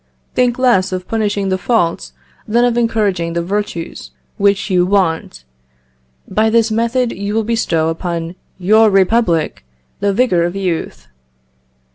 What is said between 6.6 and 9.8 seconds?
method you will bestow upon your republic